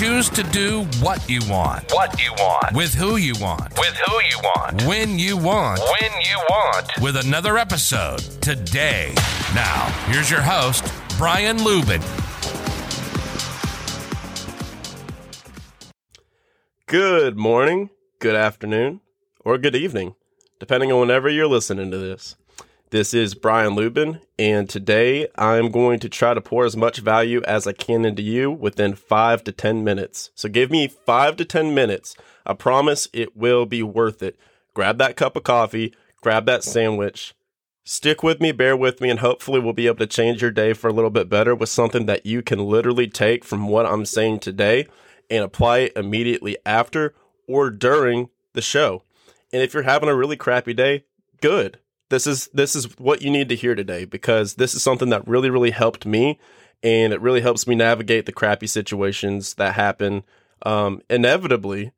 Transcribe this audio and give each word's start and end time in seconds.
Choose 0.00 0.30
to 0.30 0.42
do 0.44 0.84
what 1.02 1.28
you 1.28 1.40
want. 1.46 1.92
What 1.92 2.18
you 2.18 2.32
want. 2.38 2.74
With 2.74 2.94
who 2.94 3.18
you 3.18 3.34
want. 3.38 3.78
With 3.78 3.94
who 4.06 4.14
you 4.30 4.38
want. 4.42 4.82
When 4.86 5.18
you 5.18 5.36
want. 5.36 5.78
When 5.78 6.12
you 6.22 6.38
want. 6.48 6.88
With 7.02 7.16
another 7.16 7.58
episode 7.58 8.20
today. 8.40 9.12
Now, 9.54 9.90
here's 10.06 10.30
your 10.30 10.40
host, 10.40 10.90
Brian 11.18 11.58
Luebben. 11.58 12.00
Good 16.86 17.36
morning, 17.36 17.90
good 18.20 18.34
afternoon, 18.34 19.02
or 19.44 19.58
good 19.58 19.76
evening, 19.76 20.14
depending 20.58 20.90
on 20.90 21.00
whenever 21.00 21.28
you're 21.28 21.46
listening 21.46 21.90
to 21.90 21.98
this. 21.98 22.36
This 22.90 23.14
is 23.14 23.36
Brian 23.36 23.76
Luebben, 23.76 24.20
and 24.36 24.68
today 24.68 25.28
I'm 25.38 25.70
going 25.70 26.00
to 26.00 26.08
try 26.08 26.34
to 26.34 26.40
pour 26.40 26.64
as 26.64 26.76
much 26.76 26.98
value 26.98 27.40
as 27.46 27.64
I 27.68 27.72
can 27.72 28.04
into 28.04 28.20
you 28.20 28.50
within 28.50 28.96
five 28.96 29.44
to 29.44 29.52
10 29.52 29.84
minutes. 29.84 30.32
So 30.34 30.48
give 30.48 30.72
me 30.72 30.88
five 30.88 31.36
to 31.36 31.44
10 31.44 31.72
minutes. 31.72 32.16
I 32.44 32.54
promise 32.54 33.06
it 33.12 33.36
will 33.36 33.64
be 33.64 33.84
worth 33.84 34.24
it. 34.24 34.36
Grab 34.74 34.98
that 34.98 35.14
cup 35.14 35.36
of 35.36 35.44
coffee, 35.44 35.94
grab 36.20 36.46
that 36.46 36.64
sandwich, 36.64 37.32
stick 37.84 38.24
with 38.24 38.40
me, 38.40 38.50
bear 38.50 38.76
with 38.76 39.00
me, 39.00 39.08
and 39.08 39.20
hopefully 39.20 39.60
we'll 39.60 39.72
be 39.72 39.86
able 39.86 39.98
to 39.98 40.06
change 40.08 40.42
your 40.42 40.50
day 40.50 40.72
for 40.72 40.88
a 40.88 40.92
little 40.92 41.10
bit 41.10 41.28
better 41.28 41.54
with 41.54 41.68
something 41.68 42.06
that 42.06 42.26
you 42.26 42.42
can 42.42 42.58
literally 42.58 43.06
take 43.06 43.44
from 43.44 43.68
what 43.68 43.86
I'm 43.86 44.04
saying 44.04 44.40
today 44.40 44.88
and 45.30 45.44
apply 45.44 45.78
it 45.78 45.92
immediately 45.94 46.56
after 46.66 47.14
or 47.46 47.70
during 47.70 48.30
the 48.54 48.62
show. 48.62 49.04
And 49.52 49.62
if 49.62 49.74
you're 49.74 49.84
having 49.84 50.08
a 50.08 50.16
really 50.16 50.36
crappy 50.36 50.74
day, 50.74 51.04
good 51.40 51.78
this 52.10 52.26
is 52.26 52.48
this 52.52 52.76
is 52.76 52.98
what 52.98 53.22
you 53.22 53.30
need 53.30 53.48
to 53.48 53.56
hear 53.56 53.74
today 53.74 54.04
because 54.04 54.54
this 54.54 54.74
is 54.74 54.82
something 54.82 55.08
that 55.08 55.26
really 55.26 55.50
really 55.50 55.70
helped 55.70 56.04
me 56.04 56.38
and 56.82 57.12
it 57.12 57.20
really 57.20 57.40
helps 57.40 57.66
me 57.66 57.74
navigate 57.74 58.26
the 58.26 58.32
crappy 58.32 58.66
situations 58.66 59.54
that 59.54 59.74
happen 59.74 60.22
um, 60.62 61.00
inevitably 61.08 61.92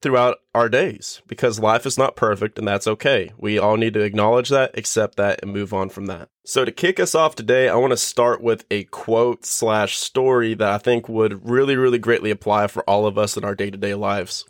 throughout 0.00 0.38
our 0.54 0.68
days 0.68 1.22
because 1.26 1.58
life 1.58 1.84
is 1.84 1.98
not 1.98 2.16
perfect 2.16 2.58
and 2.58 2.68
that's 2.68 2.86
okay. 2.86 3.32
We 3.36 3.58
all 3.58 3.76
need 3.76 3.94
to 3.94 4.00
acknowledge 4.00 4.48
that, 4.50 4.78
accept 4.78 5.16
that, 5.16 5.40
and 5.42 5.52
move 5.52 5.74
on 5.74 5.88
from 5.88 6.06
that. 6.06 6.28
So 6.44 6.64
to 6.64 6.72
kick 6.72 7.00
us 7.00 7.14
off 7.14 7.34
today, 7.34 7.68
I 7.68 7.74
want 7.76 7.90
to 7.90 7.96
start 7.96 8.40
with 8.40 8.64
a 8.70 8.84
quote 8.84 9.44
slash 9.44 9.96
story 9.96 10.54
that 10.54 10.70
I 10.70 10.78
think 10.78 11.08
would 11.08 11.48
really, 11.48 11.76
really 11.76 11.98
greatly 11.98 12.30
apply 12.30 12.68
for 12.68 12.88
all 12.88 13.06
of 13.06 13.18
us 13.18 13.36
in 13.36 13.44
our 13.44 13.54
day 13.54 13.70
to 13.70 13.76
day 13.76 13.94
lives. 13.94 14.44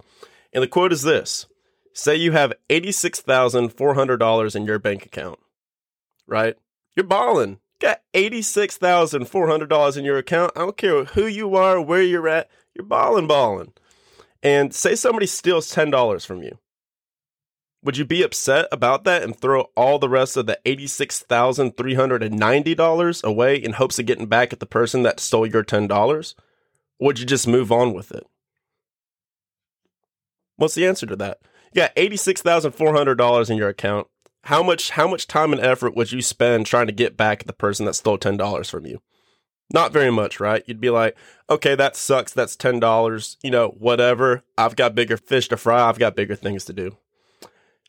And 0.53 0.63
the 0.63 0.69
quote 0.69 0.93
is 0.93 1.03
this 1.03 1.47
Say 1.99 2.15
you 2.15 2.31
have 2.31 2.53
$86,400 2.71 4.55
in 4.55 4.65
your 4.65 4.79
bank 4.79 5.05
account, 5.05 5.41
right? 6.29 6.55
You're 6.95 7.03
balling. 7.03 7.59
Got 7.81 8.03
$86,400 8.15 9.97
in 9.97 10.05
your 10.05 10.17
account. 10.17 10.53
I 10.55 10.61
don't 10.61 10.77
care 10.77 11.07
who 11.07 11.27
you 11.27 11.57
are, 11.57 11.81
where 11.81 12.03
you're 12.03 12.29
at. 12.29 12.49
You're 12.73 12.87
balling, 12.87 13.27
balling. 13.27 13.73
And 14.45 14.73
say 14.73 14.95
somebody 14.95 15.27
steals 15.27 15.75
$10 15.75 16.25
from 16.25 16.45
you. 16.45 16.61
Would 17.83 17.97
you 17.97 18.05
be 18.05 18.23
upset 18.23 18.69
about 18.71 19.03
that 19.03 19.25
and 19.25 19.37
throw 19.37 19.63
all 19.77 19.99
the 19.99 20.09
rest 20.09 20.37
of 20.37 20.47
the 20.47 20.61
$86,390 20.65 23.25
away 23.25 23.57
in 23.57 23.73
hopes 23.73 23.99
of 23.99 24.07
getting 24.07 24.27
back 24.27 24.53
at 24.53 24.61
the 24.61 24.67
person 24.67 25.03
that 25.03 25.19
stole 25.19 25.49
your 25.49 25.65
$10? 25.65 25.91
Or 25.91 26.23
would 27.01 27.19
you 27.19 27.27
just 27.27 27.49
move 27.49 27.73
on 27.73 27.93
with 27.93 28.13
it? 28.13 28.25
What's 30.55 30.77
the 30.77 30.87
answer 30.87 31.07
to 31.07 31.17
that? 31.17 31.41
You 31.73 31.83
got 31.83 31.93
eighty 31.97 32.17
six 32.17 32.43
thousand 32.43 32.73
four 32.73 32.95
hundred 32.95 33.17
dollars 33.17 33.51
in 33.51 33.57
your 33.57 33.69
account. 33.69 34.07
How 34.45 34.63
much 34.63 34.91
how 34.91 35.09
much 35.09 35.27
time 35.27 35.53
and 35.53 35.61
effort 35.61 35.97
would 35.97 36.13
you 36.13 36.23
spend 36.23 36.67
trying 36.67 36.87
to 36.87 36.93
get 36.93 37.17
back 37.17 37.45
the 37.45 37.53
person 37.53 37.87
that 37.87 37.95
stole 37.95 38.19
ten 38.19 38.37
dollars 38.37 38.71
from 38.71 38.87
you? 38.87 39.01
Not 39.73 39.93
very 39.93 40.11
much, 40.11 40.41
right? 40.41 40.63
You'd 40.67 40.81
be 40.81 40.89
like, 40.89 41.15
okay, 41.51 41.75
that 41.75 41.95
sucks. 41.97 42.33
That's 42.33 42.57
ten 42.57 42.81
dollars. 42.81 43.37
You 43.43 43.51
know, 43.51 43.69
whatever. 43.79 44.43
I've 44.57 44.77
got 44.77 44.95
bigger 44.95 45.17
fish 45.17 45.49
to 45.49 45.57
fry. 45.57 45.89
I've 45.89 45.99
got 45.99 46.17
bigger 46.17 46.35
things 46.35 46.65
to 46.67 46.73
do. 46.73 46.97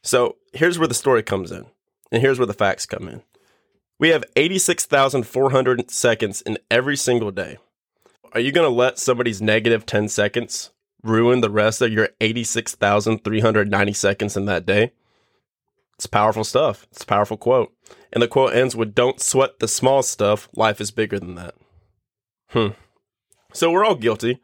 So 0.03 0.37
here's 0.53 0.79
where 0.79 0.87
the 0.87 0.93
story 0.93 1.23
comes 1.23 1.51
in, 1.51 1.65
and 2.11 2.21
here's 2.21 2.39
where 2.39 2.45
the 2.45 2.53
facts 2.53 2.85
come 2.85 3.07
in. 3.07 3.21
We 3.99 4.09
have 4.09 4.23
86,400 4.37 5.91
seconds 5.91 6.41
in 6.41 6.57
every 6.71 6.95
single 6.95 7.31
day. 7.31 7.57
Are 8.31 8.39
you 8.39 8.53
going 8.53 8.69
to 8.69 8.73
let 8.73 8.97
somebody's 8.97 9.41
negative 9.41 9.85
10 9.85 10.07
seconds 10.07 10.71
ruin 11.03 11.41
the 11.41 11.49
rest 11.49 11.81
of 11.81 11.91
your 11.91 12.09
86,390 12.21 13.93
seconds 13.93 14.37
in 14.37 14.45
that 14.45 14.65
day. 14.65 14.91
It's 15.95 16.07
powerful 16.07 16.43
stuff. 16.43 16.87
It's 16.91 17.03
a 17.03 17.07
powerful 17.07 17.37
quote. 17.37 17.73
And 18.13 18.21
the 18.21 18.27
quote 18.27 18.53
ends 18.53 18.75
with 18.75 18.95
Don't 18.95 19.19
sweat 19.19 19.59
the 19.59 19.67
small 19.67 20.01
stuff. 20.01 20.47
Life 20.55 20.79
is 20.79 20.91
bigger 20.91 21.19
than 21.19 21.35
that. 21.35 21.55
Hmm. 22.49 22.69
So 23.53 23.71
we're 23.71 23.85
all 23.85 23.95
guilty. 23.95 24.39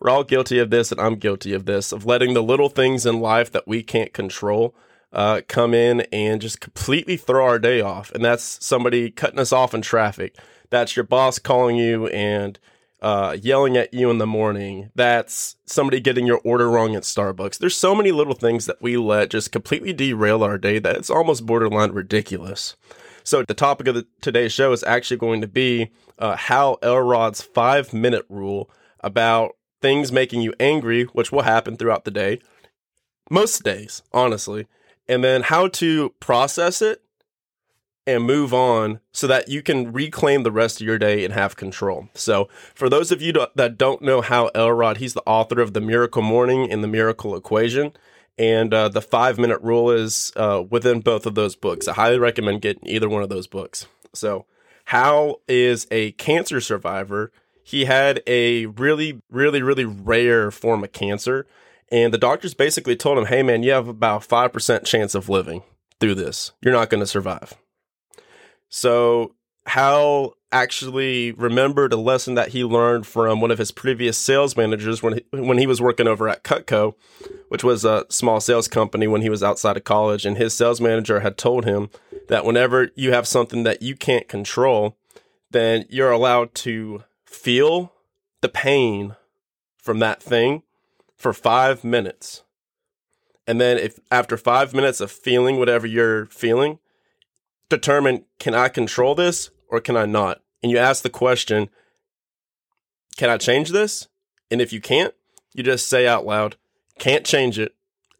We're 0.00 0.10
all 0.10 0.24
guilty 0.24 0.58
of 0.58 0.70
this, 0.70 0.92
and 0.92 1.00
I'm 1.00 1.16
guilty 1.16 1.52
of 1.52 1.64
this, 1.64 1.92
of 1.92 2.06
letting 2.06 2.34
the 2.34 2.42
little 2.42 2.68
things 2.68 3.04
in 3.04 3.20
life 3.20 3.50
that 3.52 3.66
we 3.66 3.82
can't 3.82 4.12
control 4.12 4.74
uh, 5.12 5.40
come 5.48 5.74
in 5.74 6.02
and 6.12 6.40
just 6.40 6.60
completely 6.60 7.16
throw 7.16 7.44
our 7.44 7.58
day 7.58 7.80
off. 7.80 8.10
And 8.12 8.24
that's 8.24 8.64
somebody 8.64 9.10
cutting 9.10 9.40
us 9.40 9.52
off 9.52 9.74
in 9.74 9.82
traffic. 9.82 10.36
That's 10.70 10.94
your 10.94 11.04
boss 11.04 11.38
calling 11.38 11.76
you 11.76 12.08
and 12.08 12.58
uh, 13.00 13.36
yelling 13.40 13.76
at 13.76 13.94
you 13.94 14.10
in 14.10 14.18
the 14.18 14.26
morning. 14.26 14.90
That's 14.94 15.56
somebody 15.66 16.00
getting 16.00 16.26
your 16.26 16.40
order 16.44 16.68
wrong 16.68 16.96
at 16.96 17.04
Starbucks. 17.04 17.58
There's 17.58 17.76
so 17.76 17.94
many 17.94 18.12
little 18.12 18.34
things 18.34 18.66
that 18.66 18.82
we 18.82 18.96
let 18.96 19.30
just 19.30 19.52
completely 19.52 19.92
derail 19.92 20.42
our 20.42 20.58
day 20.58 20.78
that 20.78 20.96
it's 20.96 21.10
almost 21.10 21.46
borderline 21.46 21.92
ridiculous. 21.92 22.76
So 23.22 23.42
the 23.42 23.54
topic 23.54 23.86
of 23.88 23.94
the, 23.94 24.06
today's 24.20 24.52
show 24.52 24.72
is 24.72 24.82
actually 24.84 25.18
going 25.18 25.42
to 25.42 25.46
be 25.46 25.90
uh, 26.18 26.36
Hal 26.36 26.78
Elrod's 26.82 27.42
five 27.42 27.92
minute 27.92 28.24
rule 28.28 28.70
about 29.00 29.52
things 29.80 30.10
making 30.10 30.40
you 30.40 30.54
angry, 30.58 31.04
which 31.04 31.30
will 31.30 31.42
happen 31.42 31.76
throughout 31.76 32.04
the 32.04 32.10
day, 32.10 32.40
most 33.30 33.62
days, 33.62 34.02
honestly, 34.12 34.66
and 35.06 35.22
then 35.22 35.42
how 35.42 35.68
to 35.68 36.10
process 36.20 36.82
it 36.82 37.02
and 38.08 38.24
move 38.24 38.54
on 38.54 39.00
so 39.12 39.26
that 39.26 39.48
you 39.48 39.60
can 39.60 39.92
reclaim 39.92 40.42
the 40.42 40.50
rest 40.50 40.80
of 40.80 40.86
your 40.86 40.98
day 40.98 41.26
and 41.26 41.34
have 41.34 41.56
control. 41.56 42.08
So, 42.14 42.48
for 42.74 42.88
those 42.88 43.12
of 43.12 43.20
you 43.20 43.34
that 43.54 43.76
don't 43.76 44.00
know 44.00 44.22
Hal 44.22 44.50
Elrod, 44.54 44.96
he's 44.96 45.12
the 45.12 45.22
author 45.26 45.60
of 45.60 45.74
The 45.74 45.82
Miracle 45.82 46.22
Morning 46.22 46.72
and 46.72 46.82
The 46.82 46.88
Miracle 46.88 47.36
Equation. 47.36 47.92
And 48.38 48.72
uh, 48.72 48.88
the 48.88 49.02
five 49.02 49.36
minute 49.36 49.60
rule 49.60 49.90
is 49.90 50.32
uh, 50.36 50.64
within 50.70 51.00
both 51.00 51.26
of 51.26 51.34
those 51.34 51.54
books. 51.54 51.86
I 51.86 51.92
highly 51.92 52.18
recommend 52.18 52.62
getting 52.62 52.88
either 52.88 53.10
one 53.10 53.22
of 53.22 53.28
those 53.28 53.46
books. 53.46 53.86
So, 54.14 54.46
Hal 54.86 55.42
is 55.46 55.86
a 55.90 56.12
cancer 56.12 56.62
survivor. 56.62 57.30
He 57.62 57.84
had 57.84 58.22
a 58.26 58.64
really, 58.66 59.20
really, 59.30 59.60
really 59.60 59.84
rare 59.84 60.50
form 60.50 60.82
of 60.82 60.92
cancer. 60.92 61.46
And 61.92 62.14
the 62.14 62.18
doctors 62.18 62.54
basically 62.54 62.96
told 62.96 63.18
him, 63.18 63.26
hey, 63.26 63.42
man, 63.42 63.62
you 63.62 63.72
have 63.72 63.86
about 63.86 64.26
5% 64.26 64.84
chance 64.86 65.14
of 65.14 65.28
living 65.28 65.62
through 66.00 66.14
this. 66.14 66.52
You're 66.62 66.72
not 66.72 66.88
going 66.88 67.00
to 67.00 67.06
survive. 67.06 67.54
So 68.68 69.34
Hal 69.66 70.34
actually 70.50 71.32
remembered 71.32 71.92
a 71.92 71.96
lesson 71.96 72.34
that 72.34 72.48
he 72.48 72.64
learned 72.64 73.06
from 73.06 73.40
one 73.40 73.50
of 73.50 73.58
his 73.58 73.70
previous 73.70 74.16
sales 74.16 74.56
managers 74.56 75.02
when 75.02 75.14
he, 75.14 75.24
when 75.30 75.58
he 75.58 75.66
was 75.66 75.80
working 75.80 76.08
over 76.08 76.28
at 76.28 76.42
Cutco, 76.42 76.94
which 77.48 77.62
was 77.62 77.84
a 77.84 78.06
small 78.08 78.40
sales 78.40 78.66
company 78.66 79.06
when 79.06 79.20
he 79.20 79.28
was 79.28 79.42
outside 79.42 79.76
of 79.76 79.84
college. 79.84 80.24
And 80.24 80.36
his 80.36 80.54
sales 80.54 80.80
manager 80.80 81.20
had 81.20 81.36
told 81.36 81.64
him 81.64 81.90
that 82.28 82.44
whenever 82.44 82.90
you 82.94 83.12
have 83.12 83.26
something 83.26 83.62
that 83.64 83.82
you 83.82 83.94
can't 83.94 84.28
control, 84.28 84.96
then 85.50 85.84
you're 85.88 86.10
allowed 86.10 86.54
to 86.54 87.04
feel 87.24 87.92
the 88.40 88.48
pain 88.48 89.16
from 89.76 89.98
that 89.98 90.22
thing 90.22 90.62
for 91.16 91.32
five 91.32 91.84
minutes. 91.84 92.42
And 93.46 93.60
then 93.60 93.78
if 93.78 93.98
after 94.10 94.36
five 94.36 94.74
minutes 94.74 95.00
of 95.00 95.10
feeling 95.10 95.58
whatever 95.58 95.86
you're 95.86 96.26
feeling, 96.26 96.78
determine 97.68 98.24
can 98.38 98.54
I 98.54 98.68
control 98.68 99.14
this 99.14 99.50
or 99.68 99.80
can 99.80 99.96
I 99.96 100.06
not? 100.06 100.40
And 100.62 100.72
you 100.72 100.78
ask 100.78 101.02
the 101.02 101.10
question, 101.10 101.68
can 103.16 103.30
I 103.30 103.36
change 103.36 103.70
this? 103.70 104.08
And 104.50 104.60
if 104.60 104.72
you 104.72 104.80
can't, 104.80 105.14
you 105.54 105.62
just 105.62 105.88
say 105.88 106.06
out 106.06 106.26
loud, 106.26 106.56
can't 106.98 107.24
change 107.24 107.58
it. 107.58 107.74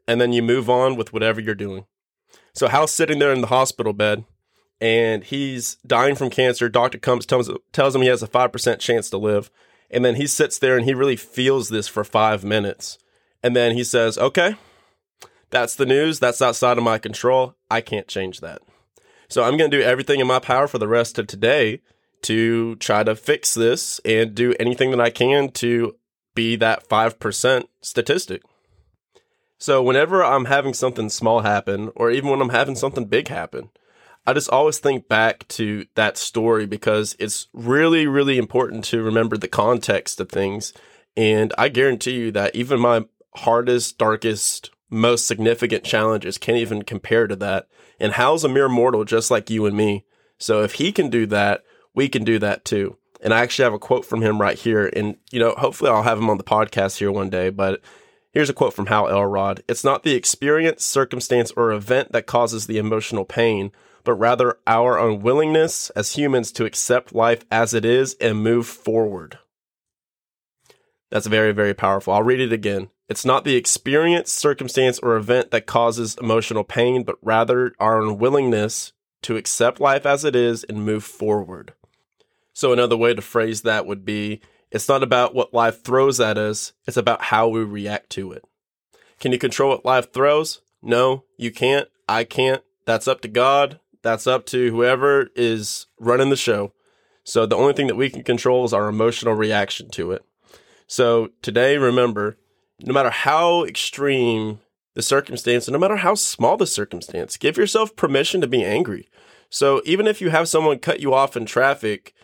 And 0.06 0.20
then 0.20 0.32
you 0.32 0.42
move 0.42 0.70
on 0.70 0.96
with 0.96 1.12
whatever 1.12 1.40
you're 1.40 1.54
doing. 1.54 1.84
So 2.52 2.68
Hal's 2.68 2.92
sitting 2.92 3.18
there 3.18 3.32
in 3.32 3.40
the 3.40 3.48
hospital 3.48 3.92
bed 3.92 4.24
and 4.80 5.24
he's 5.24 5.76
dying 5.86 6.14
from 6.14 6.30
cancer. 6.30 6.68
Doctor 6.68 6.98
comes, 6.98 7.26
tells, 7.26 7.50
tells 7.72 7.94
him 7.94 8.02
he 8.02 8.08
has 8.08 8.22
a 8.22 8.28
5% 8.28 8.78
chance 8.78 9.10
to 9.10 9.18
live. 9.18 9.50
And 9.90 10.04
then 10.04 10.16
he 10.16 10.26
sits 10.26 10.58
there 10.58 10.76
and 10.76 10.84
he 10.84 10.94
really 10.94 11.16
feels 11.16 11.68
this 11.68 11.88
for 11.88 12.04
five 12.04 12.44
minutes. 12.44 12.98
And 13.42 13.54
then 13.54 13.74
he 13.74 13.84
says, 13.84 14.18
okay, 14.18 14.56
that's 15.50 15.74
the 15.74 15.86
news. 15.86 16.18
That's 16.18 16.42
outside 16.42 16.78
of 16.78 16.84
my 16.84 16.98
control. 16.98 17.54
I 17.70 17.80
can't 17.80 18.08
change 18.08 18.40
that. 18.40 18.60
So 19.28 19.42
I'm 19.42 19.56
going 19.56 19.70
to 19.70 19.76
do 19.76 19.82
everything 19.82 20.20
in 20.20 20.26
my 20.26 20.38
power 20.38 20.66
for 20.66 20.78
the 20.78 20.88
rest 20.88 21.18
of 21.18 21.26
today 21.26 21.80
to 22.22 22.76
try 22.76 23.04
to 23.04 23.14
fix 23.14 23.54
this 23.54 24.00
and 24.04 24.34
do 24.34 24.54
anything 24.58 24.90
that 24.90 25.00
I 25.00 25.10
can 25.10 25.50
to 25.52 25.96
be 26.34 26.56
that 26.56 26.88
5% 26.88 27.64
statistic. 27.80 28.42
So 29.58 29.82
whenever 29.82 30.24
I'm 30.24 30.46
having 30.46 30.72
something 30.72 31.08
small 31.08 31.40
happen, 31.40 31.90
or 31.96 32.10
even 32.10 32.30
when 32.30 32.40
I'm 32.40 32.48
having 32.50 32.76
something 32.76 33.06
big 33.06 33.28
happen, 33.28 33.70
I 34.26 34.32
just 34.32 34.50
always 34.50 34.78
think 34.78 35.08
back 35.08 35.48
to 35.48 35.86
that 35.94 36.16
story 36.16 36.66
because 36.66 37.16
it's 37.18 37.48
really, 37.52 38.06
really 38.06 38.38
important 38.38 38.84
to 38.86 39.02
remember 39.02 39.36
the 39.36 39.48
context 39.48 40.20
of 40.20 40.28
things. 40.28 40.72
And 41.16 41.52
I 41.58 41.68
guarantee 41.68 42.12
you 42.12 42.32
that 42.32 42.54
even 42.54 42.78
my 42.78 43.06
hardest, 43.34 43.98
darkest, 43.98 44.70
most 44.90 45.26
significant 45.26 45.84
challenges 45.84 46.38
can't 46.38 46.58
even 46.58 46.82
compare 46.82 47.26
to 47.26 47.36
that. 47.36 47.68
And 48.00 48.12
Hal's 48.12 48.44
a 48.44 48.48
mere 48.48 48.68
mortal 48.68 49.04
just 49.04 49.30
like 49.30 49.50
you 49.50 49.66
and 49.66 49.76
me. 49.76 50.04
So 50.38 50.62
if 50.62 50.74
he 50.74 50.92
can 50.92 51.10
do 51.10 51.26
that, 51.26 51.64
we 51.94 52.08
can 52.08 52.24
do 52.24 52.38
that 52.38 52.64
too. 52.64 52.96
And 53.20 53.34
I 53.34 53.40
actually 53.40 53.64
have 53.64 53.74
a 53.74 53.78
quote 53.78 54.04
from 54.04 54.22
him 54.22 54.40
right 54.40 54.56
here. 54.56 54.90
And, 54.94 55.16
you 55.30 55.40
know, 55.40 55.54
hopefully 55.58 55.90
I'll 55.90 56.04
have 56.04 56.18
him 56.18 56.30
on 56.30 56.38
the 56.38 56.44
podcast 56.44 56.98
here 56.98 57.10
one 57.10 57.30
day. 57.30 57.50
But 57.50 57.80
here's 58.32 58.48
a 58.48 58.54
quote 58.54 58.74
from 58.74 58.86
Hal 58.86 59.08
Elrod 59.08 59.62
It's 59.68 59.84
not 59.84 60.04
the 60.04 60.14
experience, 60.14 60.84
circumstance, 60.84 61.50
or 61.52 61.72
event 61.72 62.12
that 62.12 62.26
causes 62.26 62.66
the 62.66 62.78
emotional 62.78 63.24
pain, 63.24 63.72
but 64.04 64.14
rather 64.14 64.58
our 64.66 64.98
unwillingness 64.98 65.90
as 65.90 66.12
humans 66.14 66.52
to 66.52 66.64
accept 66.64 67.14
life 67.14 67.44
as 67.50 67.74
it 67.74 67.84
is 67.84 68.14
and 68.20 68.42
move 68.42 68.66
forward. 68.66 69.38
That's 71.10 71.26
very, 71.26 71.52
very 71.52 71.74
powerful. 71.74 72.12
I'll 72.12 72.22
read 72.22 72.40
it 72.40 72.52
again. 72.52 72.90
It's 73.08 73.24
not 73.24 73.44
the 73.44 73.56
experience, 73.56 74.30
circumstance, 74.30 74.98
or 74.98 75.16
event 75.16 75.50
that 75.50 75.66
causes 75.66 76.16
emotional 76.20 76.64
pain, 76.64 77.04
but 77.04 77.16
rather 77.22 77.72
our 77.80 78.02
unwillingness 78.02 78.92
to 79.22 79.36
accept 79.36 79.80
life 79.80 80.04
as 80.04 80.24
it 80.24 80.36
is 80.36 80.62
and 80.64 80.84
move 80.84 81.04
forward. 81.04 81.72
So, 82.52 82.72
another 82.72 82.96
way 82.96 83.14
to 83.14 83.22
phrase 83.22 83.62
that 83.62 83.86
would 83.86 84.04
be 84.04 84.40
it's 84.70 84.88
not 84.88 85.02
about 85.02 85.34
what 85.34 85.54
life 85.54 85.82
throws 85.82 86.20
at 86.20 86.36
us, 86.36 86.72
it's 86.86 86.98
about 86.98 87.22
how 87.22 87.48
we 87.48 87.62
react 87.64 88.10
to 88.10 88.32
it. 88.32 88.44
Can 89.18 89.32
you 89.32 89.38
control 89.38 89.70
what 89.70 89.86
life 89.86 90.12
throws? 90.12 90.60
No, 90.82 91.24
you 91.36 91.50
can't. 91.50 91.88
I 92.08 92.24
can't. 92.24 92.62
That's 92.84 93.08
up 93.08 93.22
to 93.22 93.28
God. 93.28 93.80
That's 94.02 94.26
up 94.26 94.44
to 94.46 94.70
whoever 94.70 95.30
is 95.34 95.86
running 95.98 96.30
the 96.30 96.36
show. 96.36 96.72
So, 97.24 97.46
the 97.46 97.56
only 97.56 97.72
thing 97.72 97.86
that 97.86 97.96
we 97.96 98.10
can 98.10 98.22
control 98.22 98.66
is 98.66 98.74
our 98.74 98.88
emotional 98.88 99.34
reaction 99.34 99.88
to 99.90 100.12
it. 100.12 100.24
So, 100.86 101.30
today, 101.40 101.78
remember 101.78 102.36
no 102.80 102.92
matter 102.92 103.10
how 103.10 103.64
extreme 103.64 104.60
the 104.94 105.02
circumstance, 105.02 105.66
and 105.66 105.72
no 105.72 105.78
matter 105.78 105.96
how 105.96 106.14
small 106.14 106.56
the 106.56 106.66
circumstance, 106.66 107.36
give 107.36 107.56
yourself 107.56 107.96
permission 107.96 108.40
to 108.40 108.46
be 108.46 108.64
angry. 108.64 109.08
So 109.50 109.80
even 109.84 110.06
if 110.06 110.20
you 110.20 110.30
have 110.30 110.48
someone 110.48 110.78
cut 110.78 111.00
you 111.00 111.14
off 111.14 111.36
in 111.36 111.46
traffic 111.46 112.14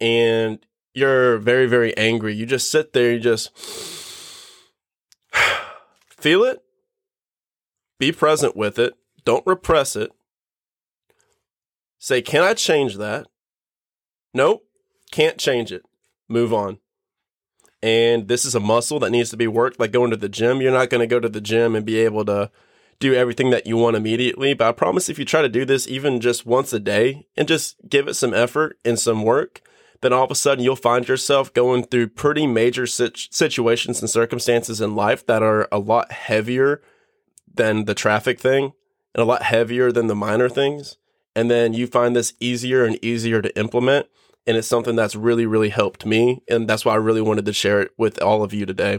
and 0.00 0.58
you're 0.92 1.38
very, 1.38 1.66
very 1.66 1.96
angry, 1.96 2.34
you 2.34 2.46
just 2.46 2.70
sit 2.70 2.92
there, 2.92 3.12
you 3.12 3.20
just 3.20 3.56
feel 6.08 6.44
it, 6.44 6.62
be 7.98 8.12
present 8.12 8.56
with 8.56 8.78
it, 8.78 8.94
don't 9.24 9.46
repress 9.46 9.96
it. 9.96 10.10
Say, 11.98 12.20
can 12.20 12.42
I 12.42 12.54
change 12.54 12.96
that? 12.98 13.26
Nope, 14.34 14.66
can't 15.10 15.38
change 15.38 15.72
it. 15.72 15.82
Move 16.28 16.52
on 16.52 16.78
and 17.84 18.28
this 18.28 18.44
is 18.44 18.54
a 18.54 18.60
muscle 18.60 18.98
that 19.00 19.10
needs 19.10 19.30
to 19.30 19.36
be 19.36 19.46
worked. 19.46 19.78
Like 19.78 19.92
going 19.92 20.10
to 20.10 20.16
the 20.16 20.28
gym 20.28 20.60
you're 20.60 20.72
not 20.72 20.90
going 20.90 21.00
to 21.00 21.06
go 21.06 21.20
to 21.20 21.28
the 21.28 21.40
gym 21.40 21.74
and 21.76 21.84
be 21.84 21.98
able 21.98 22.24
to 22.24 22.50
do 23.00 23.12
everything 23.12 23.50
that 23.50 23.66
you 23.66 23.76
want 23.76 23.96
immediately 23.96 24.54
but 24.54 24.68
i 24.68 24.72
promise 24.72 25.08
if 25.08 25.18
you 25.18 25.24
try 25.24 25.42
to 25.42 25.48
do 25.48 25.64
this 25.64 25.88
even 25.88 26.20
just 26.20 26.46
once 26.46 26.72
a 26.72 26.78
day 26.78 27.26
and 27.36 27.48
just 27.48 27.76
give 27.88 28.06
it 28.06 28.14
some 28.14 28.32
effort 28.32 28.78
and 28.84 29.00
some 29.00 29.24
work 29.24 29.60
then 30.04 30.12
all 30.12 30.24
of 30.24 30.30
a 30.30 30.34
sudden 30.34 30.62
you'll 30.62 30.76
find 30.76 31.08
yourself 31.08 31.52
going 31.54 31.82
through 31.82 32.06
pretty 32.06 32.46
major 32.46 32.86
situations 32.86 34.00
and 34.00 34.10
circumstances 34.10 34.80
in 34.80 34.94
life 34.94 35.24
that 35.26 35.42
are 35.42 35.66
a 35.72 35.78
lot 35.78 36.12
heavier 36.12 36.82
than 37.54 37.86
the 37.86 37.94
traffic 37.94 38.38
thing 38.38 38.74
and 39.14 39.22
a 39.22 39.24
lot 39.24 39.44
heavier 39.44 39.90
than 39.90 40.06
the 40.06 40.14
minor 40.14 40.48
things. 40.48 40.98
And 41.34 41.50
then 41.50 41.72
you 41.72 41.86
find 41.86 42.14
this 42.14 42.34
easier 42.38 42.84
and 42.84 43.02
easier 43.02 43.40
to 43.40 43.58
implement 43.58 44.06
and 44.46 44.56
it's 44.56 44.68
something 44.68 44.96
that's 44.96 45.16
really, 45.16 45.46
really 45.46 45.70
helped 45.70 46.04
me. 46.04 46.42
And 46.48 46.68
that's 46.68 46.84
why 46.84 46.92
I 46.92 46.96
really 46.96 47.22
wanted 47.22 47.46
to 47.46 47.52
share 47.52 47.80
it 47.80 47.92
with 47.96 48.20
all 48.22 48.42
of 48.42 48.52
you 48.52 48.66
today. 48.66 48.98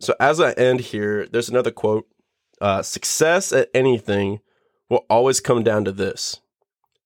So, 0.00 0.14
as 0.20 0.40
I 0.40 0.52
end 0.52 0.80
here, 0.80 1.26
there's 1.26 1.48
another 1.48 1.70
quote 1.70 2.06
uh, 2.60 2.82
Success 2.82 3.52
at 3.52 3.68
anything 3.74 4.40
will 4.88 5.04
always 5.10 5.40
come 5.40 5.62
down 5.62 5.84
to 5.84 5.92
this 5.92 6.40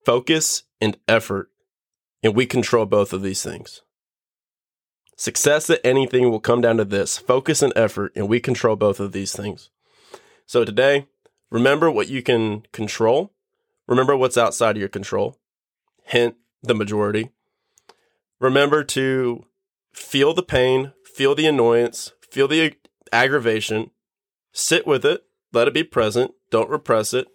focus 0.05 0.65
and 0.81 0.99
effort. 1.09 1.49
And 2.23 2.37
we 2.37 2.47
control 2.47 2.87
both 2.87 3.13
of 3.13 3.23
these 3.23 3.43
things. 3.43 3.83
Success 5.17 5.69
at 5.71 5.81
anything 5.83 6.31
will 6.31 6.41
come 6.41 6.61
down 6.61 6.77
to 6.77 6.85
this 6.85 7.19
focus 7.19 7.63
and 7.63 7.73
effort. 7.75 8.13
And 8.15 8.29
we 8.29 8.39
control 8.41 8.77
both 8.77 9.01
of 9.01 9.13
these 9.13 9.33
things. 9.33 9.71
So, 10.45 10.65
today, 10.65 11.07
remember 11.51 11.91
what 11.91 12.09
you 12.09 12.23
can 12.23 12.67
control, 12.73 13.33
remember 13.89 14.15
what's 14.15 14.37
outside 14.37 14.77
of 14.77 14.81
your 14.81 14.89
control. 14.89 15.39
Hint, 16.05 16.35
the 16.63 16.75
majority 16.75 17.31
remember 18.43 18.83
to 18.83 19.47
feel 19.95 20.35
the 20.35 20.43
pain, 20.43 20.93
feel 21.05 21.35
the 21.35 21.47
annoyance, 21.47 22.13
feel 22.29 22.49
the 22.49 22.75
aggravation, 23.13 23.91
sit 24.53 24.87
with 24.87 25.07
it, 25.07 25.25
let 25.53 25.69
it 25.69 25.75
be 25.75 25.85
present, 25.85 26.33
don't 26.51 26.69
repress 26.69 27.15
it. 27.15 27.29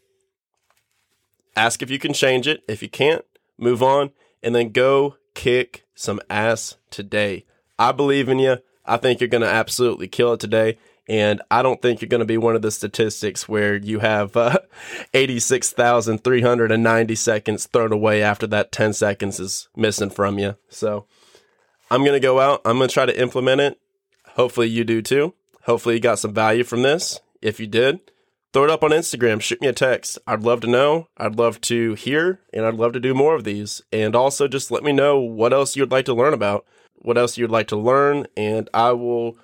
Ask 1.55 1.81
if 1.81 1.89
you 1.89 1.97
can 1.97 2.13
change 2.13 2.47
it. 2.47 2.61
If 2.67 2.83
you 2.83 2.89
can't, 2.89 3.23
move 3.57 3.81
on 3.81 4.11
and 4.43 4.53
then 4.53 4.69
go 4.69 5.15
kick 5.33 5.85
some 5.95 6.19
ass 6.29 6.75
today. 6.91 7.45
I 7.79 7.93
believe 7.93 8.29
in 8.29 8.37
you. 8.37 8.57
I 8.85 8.97
think 8.97 9.19
you're 9.19 9.27
going 9.27 9.41
to 9.41 9.47
absolutely 9.47 10.07
kill 10.07 10.33
it 10.33 10.39
today. 10.39 10.77
And 11.07 11.41
I 11.49 11.61
don't 11.61 11.81
think 11.81 12.01
you're 12.01 12.09
going 12.09 12.19
to 12.19 12.25
be 12.25 12.37
one 12.37 12.55
of 12.55 12.61
the 12.61 12.71
statistics 12.71 13.47
where 13.47 13.75
you 13.75 13.99
have 13.99 14.35
uh, 14.35 14.59
86,390 15.13 17.15
seconds 17.15 17.67
thrown 17.67 17.93
away 17.93 18.21
after 18.21 18.45
that 18.47 18.71
10 18.71 18.93
seconds 18.93 19.39
is 19.39 19.69
missing 19.75 20.09
from 20.09 20.37
you. 20.37 20.57
So 20.69 21.05
I'm 21.89 22.01
going 22.01 22.13
to 22.13 22.19
go 22.19 22.39
out. 22.39 22.61
I'm 22.65 22.77
going 22.77 22.89
to 22.89 22.93
try 22.93 23.05
to 23.05 23.19
implement 23.19 23.61
it. 23.61 23.79
Hopefully 24.35 24.67
you 24.67 24.83
do 24.83 25.01
too. 25.01 25.33
Hopefully 25.63 25.95
you 25.95 26.01
got 26.01 26.19
some 26.19 26.33
value 26.33 26.63
from 26.63 26.81
this. 26.81 27.19
If 27.41 27.59
you 27.59 27.67
did, 27.67 27.99
throw 28.53 28.65
it 28.65 28.69
up 28.69 28.83
on 28.83 28.91
Instagram. 28.91 29.41
Shoot 29.41 29.61
me 29.61 29.67
a 29.67 29.73
text. 29.73 30.19
I'd 30.27 30.43
love 30.43 30.61
to 30.61 30.67
know. 30.67 31.07
I'd 31.17 31.37
love 31.37 31.61
to 31.61 31.93
hear, 31.93 32.41
and 32.53 32.65
I'd 32.65 32.75
love 32.75 32.93
to 32.93 32.99
do 32.99 33.13
more 33.13 33.35
of 33.35 33.43
these. 33.43 33.81
And 33.91 34.15
also 34.15 34.47
just 34.47 34.71
let 34.71 34.83
me 34.83 34.91
know 34.91 35.19
what 35.19 35.53
else 35.53 35.75
you'd 35.75 35.91
like 35.91 36.05
to 36.05 36.13
learn 36.13 36.33
about, 36.33 36.65
what 36.95 37.17
else 37.17 37.37
you'd 37.37 37.51
like 37.51 37.67
to 37.67 37.77
learn, 37.77 38.27
and 38.35 38.69
I 38.73 38.91
will 38.91 39.37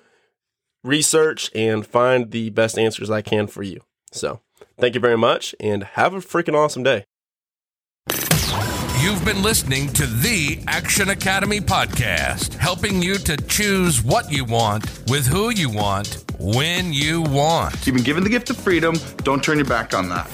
research 0.84 1.50
and 1.54 1.84
find 1.84 2.30
the 2.30 2.50
best 2.50 2.78
answers 2.78 3.10
I 3.10 3.22
can 3.22 3.48
for 3.48 3.62
you. 3.62 3.80
So, 4.12 4.40
thank 4.78 4.94
you 4.94 5.00
very 5.00 5.16
much 5.16 5.54
and 5.58 5.82
have 5.82 6.14
a 6.14 6.18
freaking 6.18 6.54
awesome 6.54 6.84
day. 6.84 7.06
You've 9.00 9.24
been 9.24 9.42
listening 9.42 9.88
to 9.94 10.06
the 10.06 10.62
Action 10.66 11.10
Academy 11.10 11.60
podcast, 11.60 12.54
helping 12.54 13.02
you 13.02 13.16
to 13.18 13.36
choose 13.36 14.02
what 14.02 14.32
you 14.32 14.44
want, 14.44 14.84
with 15.08 15.26
who 15.26 15.50
you 15.50 15.68
want, 15.68 16.24
when 16.38 16.92
you 16.92 17.20
want. 17.20 17.86
You've 17.86 17.96
been 17.96 18.04
given 18.04 18.24
the 18.24 18.30
gift 18.30 18.48
of 18.50 18.56
freedom. 18.56 18.94
Don't 19.18 19.44
turn 19.44 19.58
your 19.58 19.66
back 19.66 19.92
on 19.92 20.08
that. 20.08 20.26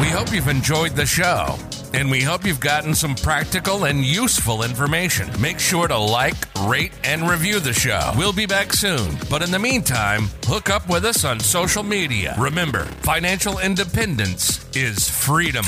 We 0.00 0.08
hope 0.08 0.32
you've 0.32 0.48
enjoyed 0.48 0.92
the 0.96 1.06
show 1.06 1.56
and 1.94 2.10
we 2.10 2.20
hope 2.20 2.44
you've 2.44 2.60
gotten 2.60 2.94
some 2.94 3.14
practical 3.14 3.84
and 3.84 4.04
useful 4.04 4.62
information. 4.62 5.28
Make 5.40 5.58
sure 5.58 5.86
to 5.86 5.96
like, 5.96 6.34
rate, 6.66 6.92
and 7.04 7.28
review 7.28 7.60
the 7.60 7.72
show. 7.72 8.12
We'll 8.16 8.32
be 8.32 8.46
back 8.46 8.72
soon, 8.72 9.16
but 9.30 9.42
in 9.42 9.50
the 9.50 9.58
meantime, 9.58 10.28
hook 10.44 10.70
up 10.70 10.88
with 10.88 11.04
us 11.04 11.24
on 11.24 11.38
social 11.40 11.82
media. 11.82 12.34
Remember, 12.38 12.84
financial 13.02 13.58
independence 13.58 14.64
is 14.74 15.08
freedom. 15.08 15.64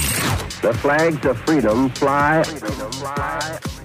The 0.63 0.77
flags 0.81 1.25
of 1.25 1.39
freedom 1.41 1.91
fly. 1.91 2.43
Freedom 2.43 2.93
fly. 2.93 3.76